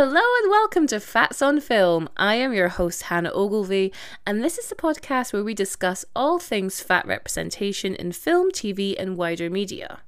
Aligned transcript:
Hello 0.00 0.14
and 0.14 0.48
welcome 0.48 0.86
to 0.86 1.00
Fats 1.00 1.42
on 1.42 1.58
Film. 1.58 2.08
I 2.16 2.36
am 2.36 2.52
your 2.52 2.68
host, 2.68 3.02
Hannah 3.02 3.32
Ogilvie, 3.32 3.92
and 4.24 4.44
this 4.44 4.56
is 4.56 4.68
the 4.68 4.76
podcast 4.76 5.32
where 5.32 5.42
we 5.42 5.54
discuss 5.54 6.04
all 6.14 6.38
things 6.38 6.80
fat 6.80 7.04
representation 7.04 7.96
in 7.96 8.12
film, 8.12 8.52
TV, 8.52 8.94
and 8.96 9.16
wider 9.16 9.50
media. 9.50 9.98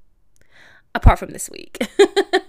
Apart 0.95 1.19
from 1.19 1.33
this 1.33 1.51
week. 1.51 1.89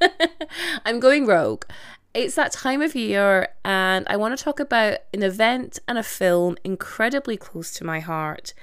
I'm 0.86 1.00
going 1.00 1.26
rogue. 1.26 1.66
It's 2.14 2.36
that 2.36 2.52
time 2.52 2.84
of 2.84 2.94
year, 2.94 3.48
and 3.66 4.06
I 4.08 4.18
want 4.18 4.38
to 4.38 4.44
talk 4.44 4.60
about 4.60 5.00
an 5.12 5.24
event 5.24 5.80
and 5.88 5.98
a 5.98 6.04
film 6.04 6.58
incredibly 6.64 7.38
close 7.38 7.74
to 7.74 7.84
my 7.84 8.02
heart. 8.02 8.54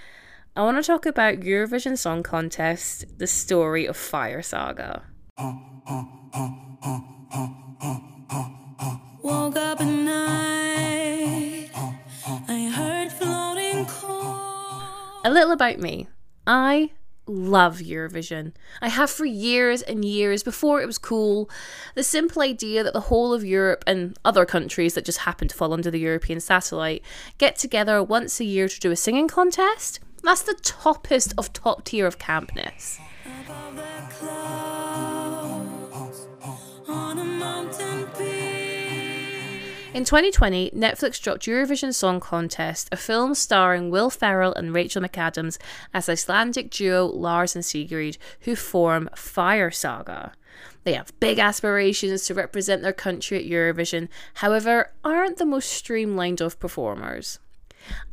I 0.55 0.63
want 0.63 0.77
to 0.77 0.87
talk 0.87 1.05
about 1.05 1.41
Eurovision 1.41 1.99
Song 1.99 2.23
Contest, 2.23 3.19
the 3.19 3.27
story 3.27 3.87
of 3.87 3.97
Fire 3.97 4.41
Saga. 4.41 5.03
Woke 9.23 9.57
up 9.57 9.81
at 9.81 9.87
night, 9.87 11.71
I 12.49 12.71
heard 12.75 13.13
floating 13.13 13.87
A 15.25 15.31
little 15.31 15.53
about 15.53 15.79
me. 15.79 16.09
I 16.47 16.91
love 17.27 17.79
Eurovision. 17.79 18.53
I 18.81 18.89
have 18.89 19.11
for 19.11 19.25
years 19.25 19.83
and 19.83 20.05
years 20.05 20.43
before 20.43 20.81
it 20.81 20.87
was 20.87 20.99
cool. 20.99 21.51
The 21.95 22.05
simple 22.05 22.43
idea 22.43 22.83
that 22.83 22.93
the 22.93 23.01
whole 23.01 23.33
of 23.35 23.45
Europe 23.45 23.85
and 23.87 24.17
other 24.25 24.47
countries 24.47 24.95
that 24.95 25.05
just 25.05 25.19
happen 25.19 25.49
to 25.49 25.55
fall 25.55 25.73
under 25.73 25.91
the 25.91 26.01
European 26.01 26.41
satellite 26.41 27.03
get 27.37 27.57
together 27.57 28.03
once 28.03 28.41
a 28.41 28.45
year 28.45 28.69
to 28.69 28.81
do 28.81 28.91
a 28.91 28.97
singing 28.97 29.29
contest. 29.29 30.01
That's 30.23 30.43
the 30.43 30.55
toppest 30.55 31.35
of 31.37 31.53
top 31.53 31.85
tier 31.85 32.07
of 32.07 32.19
campness. 32.19 32.99
In 39.95 40.05
2020, 40.05 40.73
Netflix 40.73 41.21
dropped 41.21 41.47
Eurovision 41.47 41.95
Song 41.95 42.21
Contest, 42.21 42.91
a 42.93 42.97
film 42.97 43.35
starring 43.35 43.89
Will 43.89 44.11
Ferrell 44.11 44.53
and 44.53 44.75
Rachel 44.75 45.01
McAdams 45.01 45.57
as 45.95 46.11
Icelandic 46.11 46.71
duo 46.71 47.07
Lars 47.07 47.55
and 47.55 47.65
Sigrid, 47.65 48.19
who 48.41 48.55
form 48.55 49.09
Fire 49.17 49.71
Saga. 49.71 50.33
They 50.85 50.93
have 50.93 51.19
big 51.21 51.39
aspirations 51.39 52.27
to 52.27 52.35
represent 52.35 52.83
their 52.83 52.93
country 52.93 53.39
at 53.39 53.51
Eurovision, 53.51 54.09
however, 54.35 54.93
aren't 55.03 55.39
the 55.39 55.47
most 55.47 55.71
streamlined 55.71 56.43
of 56.43 56.61
performers. 56.61 57.39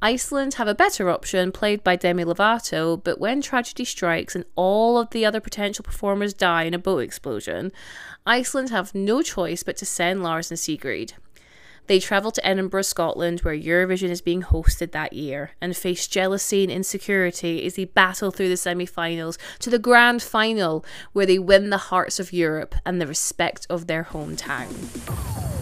Iceland 0.01 0.53
have 0.53 0.69
a 0.69 0.75
better 0.75 1.09
option, 1.09 1.51
played 1.51 1.83
by 1.83 1.97
Demi 1.97 2.23
Lovato, 2.23 3.03
but 3.03 3.19
when 3.19 3.41
tragedy 3.41 3.83
strikes 3.83 4.33
and 4.33 4.45
all 4.55 4.97
of 4.97 5.09
the 5.09 5.25
other 5.25 5.41
potential 5.41 5.83
performers 5.83 6.33
die 6.33 6.63
in 6.63 6.73
a 6.73 6.79
boat 6.79 6.99
explosion, 6.99 7.73
Iceland 8.25 8.69
have 8.69 8.95
no 8.95 9.21
choice 9.21 9.61
but 9.61 9.75
to 9.77 9.85
send 9.85 10.23
Lars 10.23 10.49
and 10.49 10.57
Sigrid. 10.57 11.15
They 11.87 11.99
travel 11.99 12.31
to 12.31 12.45
Edinburgh, 12.45 12.83
Scotland, 12.83 13.41
where 13.41 13.55
Eurovision 13.55 14.09
is 14.09 14.21
being 14.21 14.41
hosted 14.43 14.91
that 14.91 15.13
year, 15.13 15.51
and 15.61 15.75
face 15.75 16.07
jealousy 16.07 16.63
and 16.63 16.71
insecurity 16.71 17.65
as 17.65 17.75
they 17.75 17.85
battle 17.85 18.31
through 18.31 18.49
the 18.49 18.57
semi 18.57 18.85
finals 18.85 19.37
to 19.59 19.69
the 19.69 19.79
grand 19.79 20.23
final, 20.23 20.83
where 21.13 21.25
they 21.25 21.39
win 21.39 21.69
the 21.69 21.77
hearts 21.77 22.19
of 22.19 22.33
Europe 22.33 22.75
and 22.85 22.99
the 22.99 23.07
respect 23.07 23.67
of 23.69 23.87
their 23.87 24.05
hometown. 24.05 25.54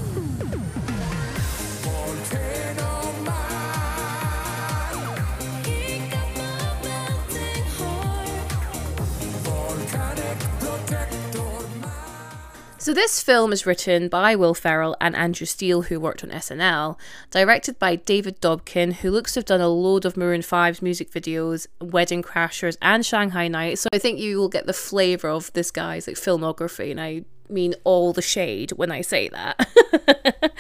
So, 12.84 12.94
this 12.94 13.24
film 13.24 13.54
is 13.54 13.66
written 13.66 14.10
by 14.10 14.36
Will 14.36 14.54
Ferrell 14.54 14.98
and 15.00 15.16
Andrew 15.16 15.46
Steele, 15.46 15.84
who 15.84 16.02
worked 16.02 16.22
on 16.22 16.32
SNL, 16.32 16.98
directed 17.32 17.80
by 17.80 17.96
David 17.96 18.42
Dobkin, 18.42 18.96
who 18.96 19.10
looks 19.10 19.32
to 19.32 19.40
have 19.40 19.46
done 19.46 19.62
a 19.62 19.70
load 19.70 20.04
of 20.04 20.18
Maroon 20.18 20.42
5's 20.42 20.82
music 20.82 21.10
videos, 21.10 21.66
Wedding 21.80 22.22
Crashers, 22.22 22.76
and 22.82 23.06
Shanghai 23.06 23.48
Night. 23.48 23.80
So, 23.80 23.88
I 23.94 24.00
think 24.00 24.20
you 24.20 24.38
will 24.38 24.50
get 24.50 24.66
the 24.66 24.74
flavour 24.74 25.30
of 25.30 25.54
this 25.54 25.72
guy's 25.72 26.08
like 26.08 26.18
filmography, 26.18 26.92
and 26.92 27.00
I 27.00 27.24
mean 27.48 27.74
all 27.86 28.12
the 28.12 28.22
shade 28.22 28.72
when 28.72 28.92
I 28.92 29.00
say 29.00 29.30
that. 29.30 29.66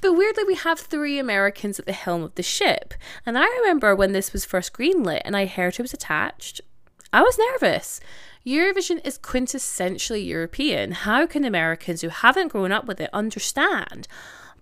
but 0.00 0.12
weirdly, 0.12 0.44
we 0.44 0.54
have 0.54 0.78
three 0.78 1.18
Americans 1.18 1.80
at 1.80 1.86
the 1.86 1.92
helm 1.92 2.22
of 2.22 2.36
the 2.36 2.44
ship. 2.44 2.94
And 3.26 3.36
I 3.36 3.46
remember 3.46 3.96
when 3.96 4.12
this 4.12 4.32
was 4.32 4.44
first 4.44 4.72
greenlit 4.72 5.22
and 5.24 5.36
I 5.36 5.46
heard 5.46 5.74
it 5.74 5.82
was 5.82 5.92
attached, 5.92 6.60
I 7.12 7.22
was 7.22 7.36
nervous. 7.36 8.00
Eurovision 8.46 9.00
is 9.06 9.18
quintessentially 9.18 10.26
European. 10.26 10.92
How 10.92 11.26
can 11.26 11.46
Americans 11.46 12.02
who 12.02 12.10
haven't 12.10 12.48
grown 12.48 12.72
up 12.72 12.84
with 12.84 13.00
it 13.00 13.08
understand? 13.10 14.06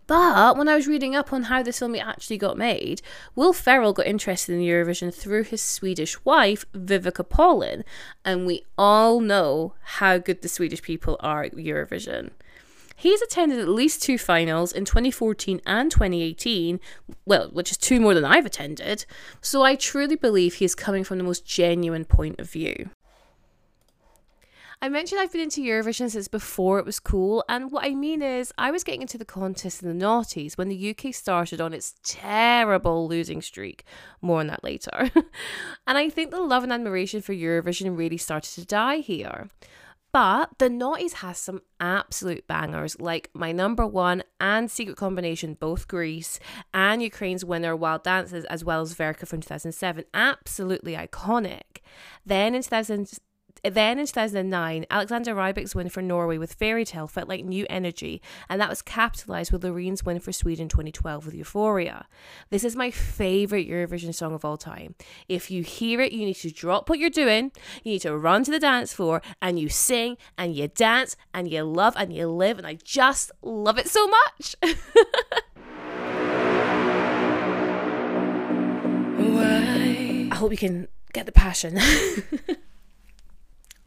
But 0.06 0.56
when 0.56 0.68
I 0.68 0.76
was 0.76 0.86
reading 0.86 1.16
up 1.16 1.32
on 1.32 1.44
how 1.44 1.64
this 1.64 1.80
film 1.80 1.96
actually 1.96 2.38
got 2.38 2.56
made, 2.56 3.02
Will 3.34 3.52
Ferrell 3.52 3.92
got 3.92 4.06
interested 4.06 4.52
in 4.52 4.60
Eurovision 4.60 5.12
through 5.12 5.44
his 5.44 5.60
Swedish 5.60 6.24
wife, 6.24 6.64
Viveca 6.72 7.28
Paulin, 7.28 7.82
and 8.24 8.46
we 8.46 8.64
all 8.78 9.18
know 9.18 9.74
how 9.82 10.16
good 10.16 10.42
the 10.42 10.48
Swedish 10.48 10.82
people 10.82 11.16
are 11.18 11.42
at 11.42 11.56
Eurovision. 11.56 12.30
He's 12.94 13.20
attended 13.20 13.58
at 13.58 13.68
least 13.68 14.00
two 14.00 14.16
finals 14.16 14.70
in 14.70 14.84
2014 14.84 15.60
and 15.66 15.90
2018, 15.90 16.78
well, 17.26 17.48
which 17.48 17.72
is 17.72 17.78
two 17.78 17.98
more 17.98 18.14
than 18.14 18.24
I've 18.24 18.46
attended, 18.46 19.06
so 19.40 19.62
I 19.62 19.74
truly 19.74 20.14
believe 20.14 20.54
he 20.54 20.64
is 20.64 20.76
coming 20.76 21.02
from 21.02 21.18
the 21.18 21.24
most 21.24 21.44
genuine 21.44 22.04
point 22.04 22.38
of 22.38 22.48
view. 22.48 22.90
I 24.82 24.88
mentioned 24.88 25.20
I've 25.20 25.30
been 25.30 25.42
into 25.42 25.62
Eurovision 25.62 26.10
since 26.10 26.26
before 26.26 26.80
it 26.80 26.84
was 26.84 26.98
cool, 26.98 27.44
and 27.48 27.70
what 27.70 27.84
I 27.84 27.94
mean 27.94 28.20
is, 28.20 28.52
I 28.58 28.72
was 28.72 28.82
getting 28.82 29.02
into 29.02 29.16
the 29.16 29.24
contest 29.24 29.80
in 29.80 29.88
the 29.88 30.04
noughties 30.04 30.58
when 30.58 30.68
the 30.68 30.90
UK 30.90 31.14
started 31.14 31.60
on 31.60 31.72
its 31.72 31.94
terrible 32.02 33.06
losing 33.06 33.42
streak. 33.42 33.84
More 34.20 34.40
on 34.40 34.48
that 34.48 34.64
later. 34.64 34.90
and 35.86 35.96
I 35.98 36.08
think 36.08 36.32
the 36.32 36.40
love 36.40 36.64
and 36.64 36.72
admiration 36.72 37.22
for 37.22 37.32
Eurovision 37.32 37.96
really 37.96 38.16
started 38.16 38.50
to 38.54 38.66
die 38.66 38.96
here. 38.96 39.50
But 40.12 40.50
the 40.58 40.68
noughties 40.68 41.12
has 41.12 41.38
some 41.38 41.62
absolute 41.78 42.48
bangers, 42.48 43.00
like 43.00 43.30
my 43.34 43.52
number 43.52 43.86
one 43.86 44.24
and 44.40 44.68
secret 44.68 44.96
combination, 44.96 45.54
both 45.54 45.86
Greece, 45.86 46.40
and 46.74 47.00
Ukraine's 47.00 47.44
winner 47.44 47.76
Wild 47.76 48.02
Dances, 48.02 48.44
as 48.46 48.64
well 48.64 48.80
as 48.80 48.94
Verka 48.94 49.26
from 49.26 49.42
2007. 49.42 50.06
Absolutely 50.12 50.94
iconic. 50.94 51.82
Then 52.26 52.56
in 52.56 52.62
2000, 52.62 53.20
then 53.64 53.98
in 53.98 54.06
2009, 54.06 54.86
Alexander 54.90 55.34
Rybak's 55.34 55.74
win 55.74 55.88
for 55.88 56.02
Norway 56.02 56.36
with 56.36 56.54
Fairy 56.54 56.84
Tale 56.84 57.06
felt 57.06 57.28
like 57.28 57.44
new 57.44 57.64
energy, 57.70 58.20
and 58.48 58.60
that 58.60 58.68
was 58.68 58.82
capitalised 58.82 59.52
with 59.52 59.62
Loreen's 59.62 60.04
win 60.04 60.18
for 60.18 60.32
Sweden 60.32 60.68
2012 60.68 61.26
with 61.26 61.34
Euphoria. 61.34 62.06
This 62.50 62.64
is 62.64 62.74
my 62.74 62.90
favourite 62.90 63.68
Eurovision 63.68 64.12
song 64.14 64.34
of 64.34 64.44
all 64.44 64.56
time. 64.56 64.96
If 65.28 65.50
you 65.50 65.62
hear 65.62 66.00
it, 66.00 66.12
you 66.12 66.24
need 66.26 66.34
to 66.34 66.50
drop 66.50 66.88
what 66.88 66.98
you're 66.98 67.10
doing, 67.10 67.52
you 67.84 67.92
need 67.92 68.00
to 68.00 68.16
run 68.16 68.42
to 68.44 68.50
the 68.50 68.58
dance 68.58 68.92
floor, 68.92 69.22
and 69.40 69.58
you 69.60 69.68
sing, 69.68 70.16
and 70.36 70.56
you 70.56 70.66
dance, 70.68 71.16
and 71.32 71.48
you 71.48 71.62
love, 71.62 71.94
and 71.96 72.12
you 72.12 72.26
live, 72.26 72.58
and 72.58 72.66
I 72.66 72.74
just 72.82 73.30
love 73.42 73.78
it 73.78 73.88
so 73.88 74.08
much. 74.08 74.56
I 80.32 80.34
hope 80.34 80.50
you 80.50 80.58
can 80.58 80.88
get 81.12 81.26
the 81.26 81.32
passion. 81.32 81.78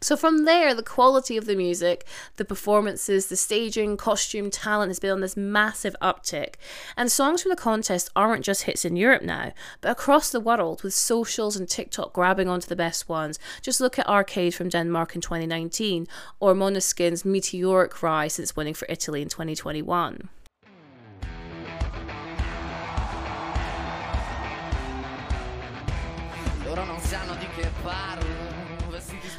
So 0.02 0.16
from 0.16 0.46
there, 0.46 0.74
the 0.74 0.84
quality 0.84 1.38
of 1.38 1.46
the 1.46 1.56
music, 1.56 2.06
the 2.36 2.46
performances, 2.46 3.28
the 3.28 3.36
staging, 3.36 3.98
costume, 3.98 4.52
talent 4.52 4.90
has 4.90 5.00
been 5.00 5.12
on 5.12 5.22
this 5.22 5.38
massive 5.38 5.96
uptick. 6.02 6.56
And 6.96 7.12
songs 7.12 7.42
from 7.42 7.50
the 7.50 7.56
contest 7.56 8.10
aren't 8.16 8.46
just 8.46 8.64
hits 8.64 8.86
in 8.86 8.98
Europe 8.98 9.24
now, 9.24 9.54
but 9.82 9.92
across 9.92 10.30
the 10.32 10.40
world 10.40 10.84
with 10.84 10.94
socials 10.94 11.56
and 11.56 11.68
TikTok 11.68 12.14
grabbing 12.14 12.50
onto 12.50 12.68
the 12.68 12.76
best 12.76 13.10
ones. 13.10 13.40
Just 13.62 13.82
look 13.82 13.98
at 13.98 14.08
Arcade 14.08 14.54
from 14.54 14.70
Denmark 14.70 15.16
in 15.16 15.22
2019 15.22 16.08
or 16.40 16.54
Måneskin's 16.54 17.26
meteoric 17.26 18.04
rise 18.04 18.34
since 18.34 18.56
winning 18.56 18.74
for 18.74 18.86
Italy 18.90 19.22
in 19.22 19.30
2021. 19.30 20.30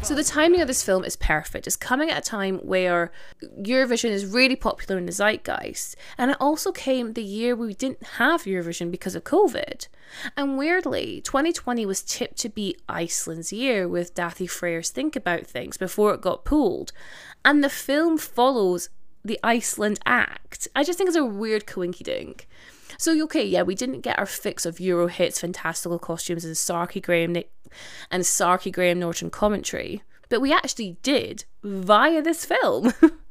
So 0.06 0.14
the 0.14 0.22
timing 0.22 0.60
of 0.60 0.68
this 0.68 0.84
film 0.84 1.04
is 1.04 1.16
perfect. 1.16 1.66
It's 1.66 1.74
coming 1.74 2.10
at 2.10 2.18
a 2.18 2.20
time 2.20 2.58
where 2.58 3.10
Eurovision 3.60 4.10
is 4.10 4.24
really 4.24 4.54
popular 4.54 4.96
in 4.98 5.06
the 5.06 5.12
zeitgeist, 5.12 5.96
and 6.16 6.30
it 6.30 6.36
also 6.38 6.70
came 6.70 7.14
the 7.14 7.24
year 7.24 7.56
we 7.56 7.74
didn't 7.74 8.06
have 8.18 8.44
Eurovision 8.44 8.92
because 8.92 9.16
of 9.16 9.24
COVID. 9.24 9.88
And 10.36 10.56
weirdly, 10.56 11.20
2020 11.22 11.84
was 11.86 12.02
tipped 12.02 12.38
to 12.38 12.48
be 12.48 12.76
Iceland's 12.88 13.52
year 13.52 13.88
with 13.88 14.14
Daði 14.14 14.48
Freyr's 14.48 14.90
Think 14.90 15.16
About 15.16 15.44
Things 15.44 15.76
before 15.76 16.14
it 16.14 16.20
got 16.20 16.44
pulled. 16.44 16.92
And 17.44 17.64
the 17.64 17.68
film 17.68 18.16
follows 18.16 18.90
the 19.24 19.40
Iceland 19.42 19.98
act. 20.06 20.68
I 20.76 20.84
just 20.84 20.98
think 20.98 21.08
it's 21.08 21.16
a 21.16 21.24
weird 21.24 21.66
coinky 21.66 22.04
dink. 22.04 22.46
So 22.96 23.20
okay, 23.24 23.44
yeah, 23.44 23.62
we 23.62 23.74
didn't 23.74 24.02
get 24.02 24.20
our 24.20 24.26
fix 24.26 24.64
of 24.64 24.78
Euro 24.78 25.08
hits, 25.08 25.40
fantastical 25.40 25.98
costumes, 25.98 26.44
and 26.44 26.56
Starkey 26.56 27.00
Graham 27.00 27.32
and 28.10 28.24
Starkey 28.24 28.70
Graham 28.70 28.98
Norton 28.98 29.30
commentary, 29.30 30.02
but 30.28 30.40
we 30.40 30.52
actually 30.52 30.96
did 31.02 31.44
via 31.62 32.22
this 32.22 32.44
film. 32.44 32.92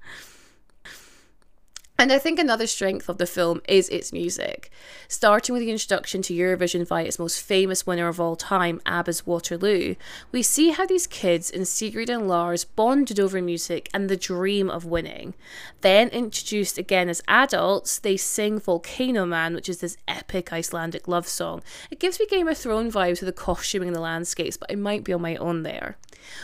And 1.97 2.11
I 2.11 2.19
think 2.19 2.39
another 2.39 2.67
strength 2.67 3.07
of 3.07 3.19
the 3.19 3.25
film 3.25 3.61
is 3.69 3.87
its 3.87 4.11
music. 4.11 4.69
Starting 5.07 5.53
with 5.53 5.61
the 5.61 5.71
introduction 5.71 6.21
to 6.23 6.33
Eurovision 6.33 6.85
via 6.85 7.05
its 7.05 7.17
most 7.17 7.41
famous 7.41 7.87
winner 7.87 8.09
of 8.09 8.19
all 8.19 8.35
time, 8.35 8.81
ABBA's 8.85 9.25
Waterloo, 9.25 9.95
we 10.29 10.43
see 10.43 10.71
how 10.71 10.85
these 10.85 11.07
kids 11.07 11.49
in 11.49 11.63
Sigrid 11.63 12.09
and 12.09 12.27
Lars 12.27 12.65
bonded 12.65 13.17
over 13.17 13.41
music 13.41 13.89
and 13.93 14.09
the 14.09 14.17
dream 14.17 14.69
of 14.69 14.83
winning. 14.83 15.35
Then, 15.79 16.09
introduced 16.09 16.77
again 16.77 17.07
as 17.07 17.23
adults, 17.29 17.97
they 17.99 18.17
sing 18.17 18.59
Volcano 18.59 19.25
Man, 19.25 19.55
which 19.55 19.69
is 19.69 19.79
this 19.79 19.95
epic 20.05 20.51
Icelandic 20.51 21.07
love 21.07 21.29
song. 21.29 21.63
It 21.89 21.99
gives 21.99 22.19
me 22.19 22.25
Game 22.25 22.49
of 22.49 22.57
Thrones 22.57 22.93
vibes 22.93 23.21
with 23.21 23.27
the 23.27 23.31
costuming 23.31 23.87
and 23.87 23.95
the 23.95 24.01
landscapes, 24.01 24.57
but 24.57 24.69
I 24.69 24.75
might 24.75 25.05
be 25.05 25.13
on 25.13 25.21
my 25.21 25.37
own 25.37 25.63
there. 25.63 25.95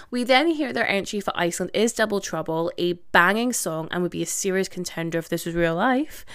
We 0.09 0.23
then 0.23 0.47
hear 0.47 0.73
their 0.73 0.87
entry 0.87 1.19
for 1.19 1.33
Iceland 1.35 1.71
is 1.73 1.93
Double 1.93 2.19
Trouble, 2.19 2.71
a 2.77 2.93
banging 3.11 3.53
song 3.53 3.87
and 3.91 4.01
would 4.01 4.11
be 4.11 4.23
a 4.23 4.27
serious 4.27 4.67
contender 4.67 5.19
if 5.19 5.29
this 5.29 5.45
was 5.45 5.55
real 5.55 5.75
life. 5.75 6.25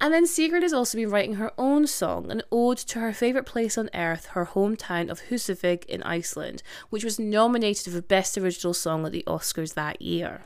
And 0.00 0.12
then 0.12 0.26
Sigrid 0.26 0.62
has 0.62 0.72
also 0.72 0.98
been 0.98 1.10
writing 1.10 1.34
her 1.34 1.52
own 1.58 1.86
song, 1.86 2.30
an 2.30 2.42
ode 2.50 2.78
to 2.78 3.00
her 3.00 3.12
favourite 3.12 3.46
place 3.46 3.76
on 3.76 3.90
earth, 3.94 4.26
her 4.26 4.46
hometown 4.46 5.10
of 5.10 5.22
Húsavík 5.30 5.84
in 5.86 6.02
Iceland, 6.02 6.62
which 6.90 7.04
was 7.04 7.18
nominated 7.18 7.92
for 7.92 8.02
Best 8.02 8.36
Original 8.38 8.74
Song 8.74 9.04
at 9.06 9.12
the 9.12 9.24
Oscars 9.26 9.74
that 9.74 10.00
year. 10.00 10.42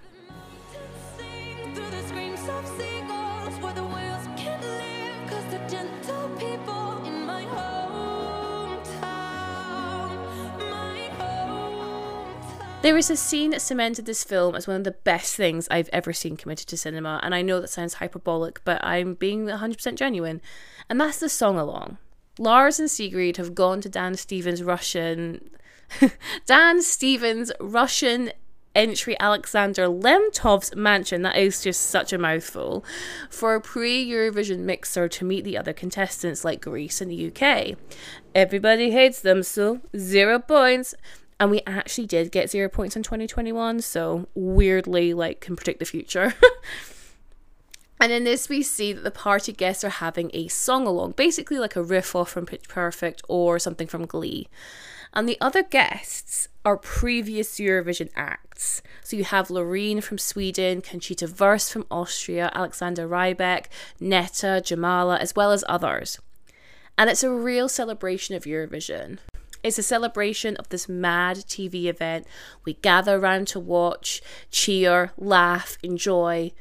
There 12.84 12.98
is 12.98 13.08
a 13.08 13.16
scene 13.16 13.52
that 13.52 13.62
cemented 13.62 14.04
this 14.04 14.24
film 14.24 14.54
as 14.54 14.66
one 14.66 14.76
of 14.76 14.84
the 14.84 14.90
best 14.90 15.36
things 15.36 15.66
I've 15.70 15.88
ever 15.90 16.12
seen 16.12 16.36
committed 16.36 16.68
to 16.68 16.76
cinema, 16.76 17.18
and 17.22 17.34
I 17.34 17.40
know 17.40 17.58
that 17.58 17.70
sounds 17.70 17.94
hyperbolic, 17.94 18.62
but 18.62 18.84
I'm 18.84 19.14
being 19.14 19.46
100% 19.46 19.94
genuine, 19.94 20.42
and 20.90 21.00
that's 21.00 21.18
the 21.18 21.30
song 21.30 21.58
along. 21.58 21.96
Lars 22.38 22.78
and 22.78 22.90
Sigrid 22.90 23.38
have 23.38 23.54
gone 23.54 23.80
to 23.80 23.88
Dan 23.88 24.16
Stevens' 24.16 24.62
Russian. 24.62 25.48
Dan 26.46 26.82
Stevens' 26.82 27.50
Russian 27.58 28.32
entry 28.74 29.16
Alexander 29.18 29.86
Lemtov's 29.86 30.76
mansion, 30.76 31.22
that 31.22 31.38
is 31.38 31.62
just 31.62 31.80
such 31.80 32.12
a 32.12 32.18
mouthful, 32.18 32.84
for 33.30 33.54
a 33.54 33.62
pre 33.62 34.06
Eurovision 34.06 34.58
mixer 34.58 35.08
to 35.08 35.24
meet 35.24 35.44
the 35.44 35.56
other 35.56 35.72
contestants 35.72 36.44
like 36.44 36.60
Greece 36.60 37.00
and 37.00 37.10
the 37.10 37.32
UK. 37.32 37.78
Everybody 38.34 38.90
hates 38.90 39.22
them, 39.22 39.42
so 39.42 39.80
zero 39.96 40.38
points 40.38 40.94
and 41.40 41.50
we 41.50 41.60
actually 41.66 42.06
did 42.06 42.32
get 42.32 42.50
zero 42.50 42.68
points 42.68 42.96
in 42.96 43.02
2021 43.02 43.80
so 43.80 44.26
weirdly 44.34 45.14
like 45.14 45.40
can 45.40 45.56
predict 45.56 45.78
the 45.78 45.84
future 45.84 46.34
and 48.00 48.12
in 48.12 48.24
this 48.24 48.48
we 48.48 48.62
see 48.62 48.92
that 48.92 49.04
the 49.04 49.10
party 49.10 49.52
guests 49.52 49.84
are 49.84 49.88
having 49.88 50.30
a 50.32 50.48
song 50.48 50.86
along 50.86 51.12
basically 51.12 51.58
like 51.58 51.76
a 51.76 51.82
riff 51.82 52.14
off 52.14 52.30
from 52.30 52.46
pitch 52.46 52.68
perfect 52.68 53.22
or 53.28 53.58
something 53.58 53.86
from 53.86 54.06
glee 54.06 54.48
and 55.14 55.28
the 55.28 55.38
other 55.40 55.62
guests 55.62 56.48
are 56.64 56.76
previous 56.76 57.58
Eurovision 57.58 58.10
acts. 58.16 58.82
So 59.02 59.16
you 59.16 59.24
have 59.24 59.48
Loreen 59.48 60.02
from 60.02 60.18
Sweden, 60.18 60.82
Conchita 60.82 61.28
Wurst 61.28 61.72
from 61.72 61.86
Austria, 61.90 62.50
Alexander 62.52 63.06
Rybak, 63.06 63.66
Netta, 64.00 64.60
Jamala, 64.64 65.18
as 65.18 65.36
well 65.36 65.52
as 65.52 65.64
others. 65.68 66.18
And 66.98 67.08
it's 67.08 67.22
a 67.22 67.30
real 67.30 67.68
celebration 67.68 68.34
of 68.34 68.44
Eurovision. 68.44 69.18
It's 69.64 69.78
a 69.78 69.82
celebration 69.82 70.56
of 70.56 70.68
this 70.68 70.90
mad 70.90 71.38
TV 71.38 71.86
event. 71.86 72.26
We 72.66 72.74
gather 72.74 73.16
around 73.16 73.48
to 73.48 73.58
watch, 73.58 74.20
cheer, 74.50 75.12
laugh, 75.16 75.78
enjoy. 75.82 76.52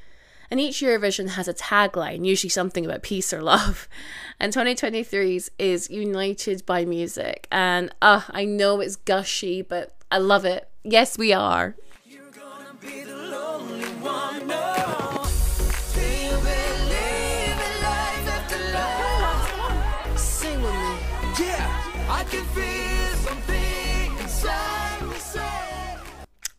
And 0.49 0.57
each 0.59 0.77
Eurovision 0.81 1.31
has 1.31 1.49
a 1.49 1.53
tagline, 1.53 2.25
usually 2.25 2.49
something 2.49 2.85
about 2.85 3.03
peace 3.03 3.33
or 3.33 3.41
love. 3.41 3.89
And 4.39 4.53
2023's 4.53 5.51
is 5.59 5.89
United 5.89 6.65
by 6.65 6.85
Music. 6.85 7.47
And 7.51 7.93
uh, 8.01 8.21
I 8.29 8.45
know 8.45 8.81
it's 8.81 8.95
gushy, 8.95 9.61
but 9.61 9.95
I 10.11 10.17
love 10.17 10.43
it. 10.43 10.69
Yes, 10.83 11.17
we 11.17 11.31
are. 11.31 11.75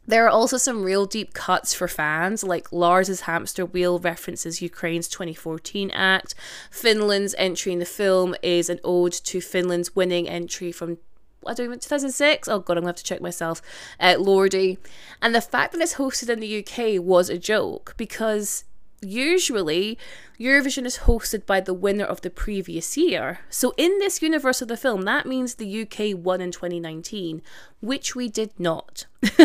There 0.06 0.26
are 0.26 0.30
also 0.30 0.58
some 0.58 0.82
real 0.82 1.06
deep 1.06 1.32
cuts 1.32 1.72
for 1.72 1.88
fans, 1.88 2.44
like 2.44 2.72
Lars's 2.72 3.22
hamster 3.22 3.64
wheel 3.64 3.98
references 3.98 4.60
Ukraine's 4.60 5.08
2014 5.08 5.90
act. 5.92 6.34
Finland's 6.70 7.34
entry 7.38 7.72
in 7.72 7.78
the 7.78 7.86
film 7.86 8.34
is 8.42 8.68
an 8.68 8.80
ode 8.84 9.12
to 9.12 9.40
Finland's 9.40 9.96
winning 9.96 10.28
entry 10.28 10.72
from 10.72 10.98
I 11.46 11.52
don't 11.52 11.66
even 11.66 11.78
2006. 11.78 12.48
Oh 12.48 12.58
god, 12.58 12.76
I'm 12.76 12.82
gonna 12.82 12.88
have 12.88 12.96
to 12.96 13.04
check 13.04 13.20
myself. 13.20 13.60
Uh, 14.00 14.14
Lordi, 14.14 14.78
and 15.20 15.34
the 15.34 15.40
fact 15.40 15.72
that 15.72 15.80
it's 15.80 15.94
hosted 15.94 16.30
in 16.30 16.40
the 16.40 16.58
UK 16.60 17.02
was 17.02 17.28
a 17.28 17.38
joke 17.38 17.94
because 17.96 18.64
usually 19.04 19.98
Eurovision 20.38 20.84
is 20.84 20.98
hosted 20.98 21.46
by 21.46 21.60
the 21.60 21.74
winner 21.74 22.04
of 22.04 22.22
the 22.22 22.30
previous 22.30 22.96
year. 22.96 23.40
So, 23.50 23.72
in 23.76 23.98
this 23.98 24.22
universe 24.22 24.60
of 24.60 24.68
the 24.68 24.76
film, 24.76 25.02
that 25.02 25.26
means 25.26 25.54
the 25.54 25.82
UK 25.82 26.16
won 26.16 26.40
in 26.40 26.50
2019, 26.50 27.42
which 27.80 28.16
we 28.16 28.28
did 28.28 28.58
not. 28.58 29.06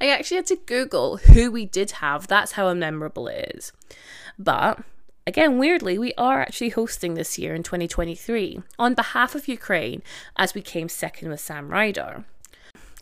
I 0.00 0.08
actually 0.08 0.36
had 0.36 0.46
to 0.46 0.56
Google 0.56 1.18
who 1.18 1.50
we 1.50 1.64
did 1.64 1.92
have. 1.92 2.26
That's 2.26 2.52
how 2.52 2.72
memorable 2.74 3.28
it 3.28 3.52
is. 3.54 3.72
But 4.38 4.80
again, 5.26 5.58
weirdly, 5.58 5.98
we 5.98 6.12
are 6.14 6.40
actually 6.40 6.70
hosting 6.70 7.14
this 7.14 7.38
year 7.38 7.54
in 7.54 7.62
2023 7.62 8.60
on 8.78 8.94
behalf 8.94 9.34
of 9.34 9.48
Ukraine 9.48 10.02
as 10.36 10.54
we 10.54 10.60
came 10.60 10.88
second 10.88 11.30
with 11.30 11.40
Sam 11.40 11.68
Ryder 11.68 12.24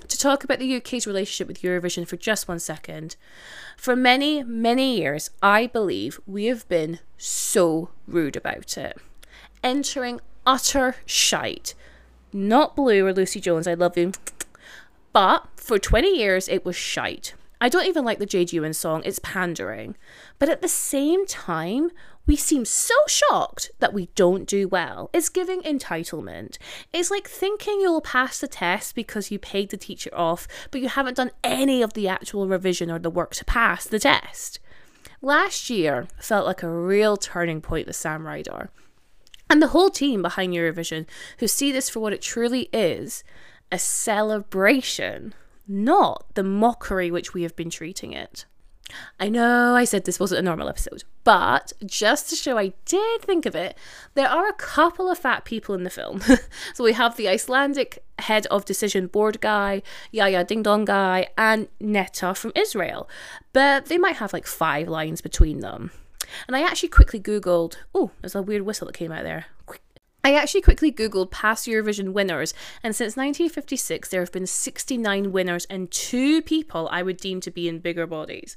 to 0.08 0.19
talk 0.19 0.44
about 0.44 0.58
the 0.58 0.76
UK's 0.76 1.06
relationship 1.06 1.49
with 1.49 1.62
Eurovision 1.62 2.06
for 2.06 2.16
just 2.16 2.49
one 2.49 2.58
second. 2.58 3.16
For 3.76 3.96
many, 3.96 4.43
many 4.43 4.99
years, 4.99 5.31
I 5.43 5.66
believe 5.66 6.20
we 6.26 6.46
have 6.46 6.69
been 6.69 6.99
so 7.16 7.90
rude 8.06 8.37
about 8.37 8.76
it. 8.76 8.99
Entering 9.62 10.20
utter 10.46 10.96
shite. 11.06 11.75
Not 12.32 12.75
Blue 12.76 13.06
or 13.06 13.12
Lucy 13.12 13.40
Jones, 13.40 13.66
I 13.66 13.75
love 13.75 13.96
you. 13.96 14.12
But 15.12 15.46
for 15.56 15.78
20 15.78 16.16
years, 16.16 16.49
it 16.49 16.64
was 16.64 16.76
shite. 16.76 17.34
I 17.60 17.69
don't 17.69 17.87
even 17.87 18.04
like 18.04 18.19
the 18.19 18.26
Jade 18.26 18.52
Ewen 18.52 18.75
song, 18.75 19.02
it's 19.04 19.20
pandering. 19.20 19.96
But 20.38 20.49
at 20.49 20.62
the 20.62 20.69
same 20.69 21.26
time, 21.26 21.90
we 22.27 22.37
seem 22.37 22.65
so 22.65 22.95
shocked 23.09 23.71
that 23.81 23.93
we 23.93 24.07
don't 24.15 24.47
do 24.47 24.69
well. 24.69 25.11
It's 25.12 25.29
giving 25.29 25.61
entitlement. 25.62 26.59
It's 26.93 27.11
like 27.11 27.29
thinking 27.29 27.81
you'll 27.81 28.00
pass 28.00 28.41
the 28.41 28.49
test 28.49 28.95
because 28.95 29.31
you 29.31 29.38
paid 29.38 29.71
the 29.71 29.76
teacher 29.76 30.11
off, 30.14 30.47
but 30.71 30.81
you 30.81 30.88
haven't 30.88 31.17
done 31.17 31.33
any 31.43 31.83
of 31.83 31.95
the 31.95 32.09
actual 32.09 32.47
revision 32.47 32.91
or 32.91 32.99
the 32.99 33.11
work 33.11 33.35
to 33.35 33.45
pass 33.45 33.87
the 33.87 33.99
test. 33.99 34.61
Last 35.21 35.69
year 35.71 36.07
felt 36.21 36.47
like 36.47 36.62
a 36.62 36.71
real 36.71 37.17
turning 37.17 37.61
point 37.61 37.87
with 37.87 37.97
Sam 37.97 38.26
Ryder. 38.26 38.71
And 39.50 39.61
the 39.61 39.69
whole 39.69 39.91
team 39.91 40.23
behind 40.23 40.52
Eurovision 40.52 41.07
who 41.38 41.49
see 41.49 41.73
this 41.73 41.91
for 41.91 42.00
what 42.00 42.12
it 42.12 42.23
truly 42.23 42.69
is 42.73 43.25
a 43.71 43.79
celebration, 43.79 45.35
not 45.67 46.26
the 46.35 46.43
mockery 46.43 47.11
which 47.11 47.35
we 47.35 47.43
have 47.43 47.57
been 47.57 47.71
treating 47.71 48.12
it. 48.12 48.45
I 49.18 49.28
know 49.28 49.75
I 49.75 49.84
said 49.84 50.04
this 50.04 50.20
wasn't 50.20 50.40
a 50.40 50.42
normal 50.42 50.68
episode, 50.68 51.04
but 51.25 51.72
just 51.84 52.30
to 52.30 52.37
show 52.37 52.58
I 52.58 52.72
did 52.84 53.22
think 53.22 53.46
of 53.46 53.54
it, 53.54 53.76
there 54.14 54.28
are 54.28 54.49
a 54.49 54.54
couple 54.54 55.11
of 55.11 55.18
fat 55.18 55.44
people 55.44 55.75
in 55.75 55.84
the 55.84 55.90
film. 55.90 56.22
so 56.75 56.84
we 56.84 56.92
have 56.92 57.16
the 57.16 57.28
Icelandic 57.28 58.04
head 58.18 58.46
of 58.46 58.64
decision 58.64 59.06
board 59.06 59.40
guy, 59.40 59.82
Yaya 60.11 60.44
Ding 60.44 60.62
Dong 60.62 60.84
guy, 60.84 61.28
and 61.37 61.68
Netta 61.80 62.34
from 62.34 62.52
Israel. 62.54 63.08
But 63.52 63.87
they 63.87 63.99
might 63.99 64.16
have 64.16 64.32
like 64.32 64.46
five 64.46 64.88
lines 64.88 65.20
between 65.20 65.61
them. 65.61 65.90
And 66.46 66.56
I 66.56 66.62
actually 66.62 66.88
quickly 66.88 67.20
Googled, 67.20 67.76
oh, 67.94 68.11
there's 68.20 68.34
a 68.34 68.42
weird 68.42 68.62
whistle 68.62 68.87
that 68.87 68.94
came 68.94 69.12
out 69.12 69.25
there. 69.25 69.46
I 70.25 70.34
actually 70.34 70.62
quickly 70.62 70.92
Googled 70.92 71.32
past 71.32 71.66
Eurovision 71.66 72.12
winners, 72.12 72.54
and 72.82 72.94
since 72.94 73.16
1956, 73.16 74.08
there 74.08 74.20
have 74.20 74.30
been 74.30 74.46
69 74.46 75.32
winners 75.32 75.64
and 75.64 75.90
two 75.90 76.40
people 76.42 76.88
I 76.92 77.02
would 77.02 77.16
deem 77.16 77.40
to 77.40 77.50
be 77.50 77.68
in 77.68 77.80
bigger 77.80 78.06
bodies. 78.06 78.56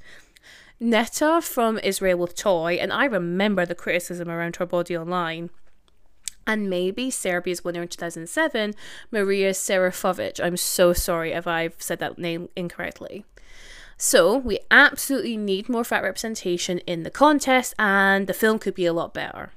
Netta 0.79 1.41
from 1.41 1.79
Israel 1.79 2.17
with 2.17 2.36
Toy, 2.36 2.74
and 2.74 2.91
I 2.91 3.05
remember 3.05 3.65
the 3.65 3.75
criticism 3.75 4.29
around 4.29 4.58
her 4.58 4.65
body 4.65 4.98
online. 4.98 5.50
And 6.46 6.70
maybe 6.70 7.10
Serbia's 7.10 7.63
winner 7.63 7.84
in 7.84 7.88
2007, 7.88 8.74
Maria 9.10 9.51
Serafovic. 9.51 10.44
I'm 10.44 10.58
so 10.58 10.94
sorry 10.94 11.32
if 11.32 11.48
I've 11.48 11.75
said 11.79 12.00
that 12.00 12.20
name 12.20 12.50
incorrectly. 12.55 13.25
So, 13.98 14.36
we 14.36 14.60
absolutely 14.70 15.38
need 15.38 15.70
more 15.70 15.86
fat 15.86 16.03
representation 16.03 16.79
in 16.79 17.03
the 17.03 17.10
contest, 17.10 17.74
and 17.79 18.27
the 18.27 18.34
film 18.34 18.60
could 18.60 18.75
be 18.75 18.86
a 18.86 18.94
lot 18.94 19.13
better. 19.13 19.53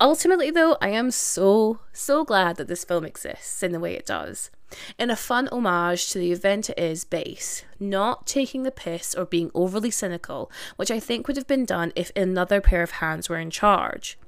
Ultimately, 0.00 0.50
though, 0.50 0.76
I 0.80 0.90
am 0.90 1.10
so, 1.10 1.80
so 1.92 2.24
glad 2.24 2.56
that 2.56 2.68
this 2.68 2.84
film 2.84 3.04
exists 3.04 3.62
in 3.62 3.72
the 3.72 3.80
way 3.80 3.94
it 3.94 4.06
does. 4.06 4.50
In 4.98 5.10
a 5.10 5.16
fun 5.16 5.48
homage 5.48 6.10
to 6.10 6.18
the 6.18 6.32
event 6.32 6.70
it 6.70 6.78
is 6.78 7.04
base, 7.04 7.64
not 7.78 8.26
taking 8.26 8.62
the 8.62 8.70
piss 8.70 9.14
or 9.14 9.24
being 9.24 9.50
overly 9.54 9.90
cynical, 9.90 10.50
which 10.76 10.90
I 10.90 11.00
think 11.00 11.26
would 11.26 11.36
have 11.36 11.46
been 11.46 11.64
done 11.64 11.92
if 11.94 12.10
another 12.16 12.60
pair 12.60 12.82
of 12.82 12.92
hands 12.92 13.28
were 13.28 13.38
in 13.38 13.50
charge. 13.50 14.18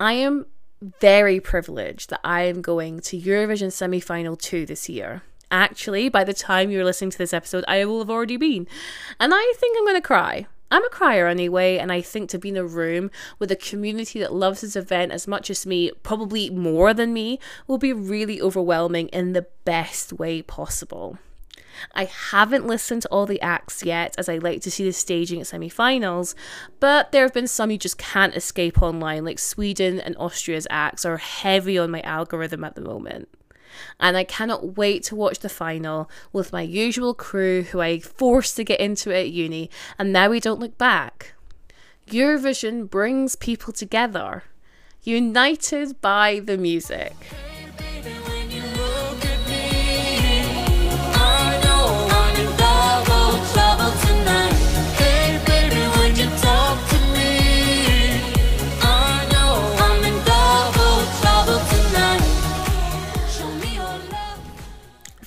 I 0.00 0.12
am 0.14 0.46
very 1.00 1.40
privileged 1.40 2.10
that 2.10 2.20
I 2.22 2.42
am 2.42 2.62
going 2.62 3.00
to 3.00 3.20
Eurovision 3.20 3.72
semi 3.72 4.00
final 4.00 4.36
2 4.36 4.66
this 4.66 4.88
year. 4.88 5.22
Actually, 5.50 6.08
by 6.08 6.24
the 6.24 6.34
time 6.34 6.70
you're 6.70 6.84
listening 6.84 7.10
to 7.10 7.18
this 7.18 7.32
episode, 7.32 7.64
I 7.66 7.84
will 7.84 7.98
have 8.00 8.10
already 8.10 8.36
been. 8.36 8.66
And 9.18 9.32
I 9.34 9.54
think 9.56 9.76
I'm 9.76 9.84
going 9.84 9.96
to 9.96 10.06
cry. 10.06 10.46
I'm 10.70 10.84
a 10.84 10.90
crier 10.90 11.26
anyway, 11.26 11.78
and 11.78 11.90
I 11.90 12.02
think 12.02 12.28
to 12.30 12.38
be 12.38 12.50
in 12.50 12.56
a 12.56 12.64
room 12.64 13.10
with 13.38 13.50
a 13.50 13.56
community 13.56 14.20
that 14.20 14.34
loves 14.34 14.60
this 14.60 14.76
event 14.76 15.12
as 15.12 15.26
much 15.26 15.48
as 15.48 15.64
me, 15.64 15.90
probably 16.02 16.50
more 16.50 16.92
than 16.92 17.12
me, 17.12 17.38
will 17.66 17.78
be 17.78 17.92
really 17.92 18.40
overwhelming 18.40 19.08
in 19.08 19.32
the 19.32 19.46
best 19.64 20.12
way 20.12 20.42
possible. 20.42 21.18
I 21.94 22.04
haven't 22.04 22.66
listened 22.66 23.02
to 23.02 23.08
all 23.08 23.24
the 23.24 23.40
acts 23.40 23.84
yet, 23.84 24.14
as 24.18 24.28
I 24.28 24.38
like 24.38 24.60
to 24.62 24.70
see 24.70 24.84
the 24.84 24.92
staging 24.92 25.40
at 25.40 25.46
semi 25.46 25.68
finals, 25.68 26.34
but 26.80 27.12
there 27.12 27.22
have 27.22 27.32
been 27.32 27.46
some 27.46 27.70
you 27.70 27.78
just 27.78 27.98
can't 27.98 28.36
escape 28.36 28.82
online, 28.82 29.24
like 29.24 29.38
Sweden 29.38 30.00
and 30.00 30.16
Austria's 30.18 30.66
acts 30.70 31.04
are 31.04 31.18
heavy 31.18 31.78
on 31.78 31.90
my 31.90 32.02
algorithm 32.02 32.64
at 32.64 32.74
the 32.74 32.80
moment 32.80 33.28
and 34.00 34.16
I 34.16 34.24
cannot 34.24 34.76
wait 34.76 35.02
to 35.04 35.16
watch 35.16 35.40
the 35.40 35.48
final 35.48 36.10
with 36.32 36.52
my 36.52 36.62
usual 36.62 37.14
crew 37.14 37.62
who 37.62 37.80
I 37.80 37.98
forced 37.98 38.56
to 38.56 38.64
get 38.64 38.80
into 38.80 39.10
it 39.10 39.20
at 39.20 39.30
uni, 39.30 39.70
and 39.98 40.12
now 40.12 40.30
we 40.30 40.40
don't 40.40 40.60
look 40.60 40.78
back. 40.78 41.34
Eurovision 42.08 42.88
brings 42.88 43.36
people 43.36 43.72
together, 43.72 44.44
united 45.02 46.00
by 46.00 46.40
the 46.40 46.56
music. 46.56 47.14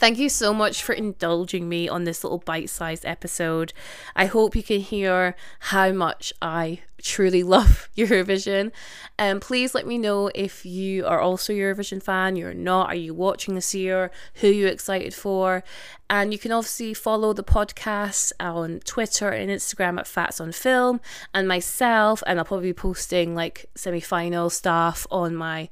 Thank 0.01 0.17
you 0.17 0.29
so 0.29 0.51
much 0.51 0.81
for 0.81 0.93
indulging 0.93 1.69
me 1.69 1.87
on 1.87 2.05
this 2.05 2.23
little 2.23 2.39
bite 2.39 2.71
sized 2.71 3.05
episode. 3.05 3.71
I 4.15 4.25
hope 4.25 4.55
you 4.55 4.63
can 4.63 4.79
hear 4.79 5.35
how 5.59 5.91
much 5.91 6.33
I 6.41 6.79
truly 7.03 7.43
love 7.55 7.87
Eurovision. 7.95 8.71
And 9.19 9.35
um, 9.35 9.39
please 9.39 9.75
let 9.75 9.85
me 9.85 9.99
know 9.99 10.31
if 10.33 10.65
you 10.65 11.05
are 11.05 11.19
also 11.19 11.53
Eurovision 11.53 12.01
fan, 12.01 12.35
you're 12.35 12.55
not, 12.55 12.87
are 12.87 12.95
you 12.95 13.13
watching 13.13 13.53
this 13.53 13.75
year, 13.75 14.09
who 14.37 14.47
you 14.47 14.65
excited 14.65 15.13
for. 15.13 15.63
And 16.09 16.33
you 16.33 16.39
can 16.39 16.51
obviously 16.51 16.95
follow 16.95 17.31
the 17.31 17.43
podcast 17.43 18.31
on 18.39 18.79
Twitter 18.79 19.29
and 19.29 19.51
Instagram 19.51 19.99
at 19.99 20.07
Fats 20.07 20.41
on 20.41 20.51
Film 20.51 20.99
and 21.31 21.47
myself. 21.47 22.23
And 22.25 22.39
I'll 22.39 22.45
probably 22.45 22.69
be 22.69 22.73
posting 22.73 23.35
like 23.35 23.67
semi 23.75 23.99
final 23.99 24.49
stuff 24.49 25.05
on 25.11 25.35
my 25.35 25.69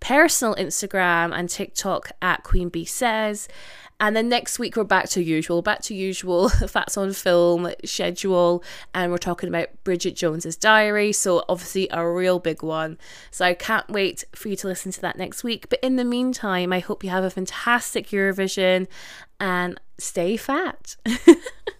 personal 0.00 0.54
Instagram 0.54 1.36
and 1.36 1.48
TikTok 1.48 2.12
at 2.22 2.44
Queen 2.44 2.68
Bee 2.68 2.84
Says. 2.84 3.48
And 4.00 4.14
then 4.14 4.28
next 4.28 4.60
week 4.60 4.76
we're 4.76 4.84
back 4.84 5.08
to 5.10 5.22
usual, 5.22 5.60
back 5.60 5.82
to 5.82 5.94
usual 5.94 6.48
Fats 6.68 6.96
on 6.96 7.12
Film 7.12 7.72
schedule, 7.84 8.62
and 8.94 9.10
we're 9.10 9.18
talking 9.18 9.48
about 9.48 9.68
Bridget 9.82 10.14
Jones's 10.14 10.56
Diary. 10.56 11.12
So 11.12 11.44
obviously 11.48 11.88
a 11.90 12.08
real 12.08 12.38
big 12.38 12.62
one. 12.62 12.96
So 13.32 13.44
I 13.44 13.54
can't 13.54 13.88
wait 13.88 14.24
for 14.36 14.48
you 14.48 14.56
to 14.56 14.68
listen 14.68 14.92
to 14.92 15.00
that 15.00 15.18
next 15.18 15.42
week. 15.42 15.68
But 15.68 15.80
in 15.82 15.96
the 15.96 16.04
meantime, 16.04 16.72
I 16.72 16.78
hope 16.78 17.02
you 17.02 17.10
have 17.10 17.24
a 17.24 17.30
fantastic 17.30 18.08
Eurovision 18.08 18.86
and 19.40 19.80
stay 19.98 20.36
fat. 20.36 20.96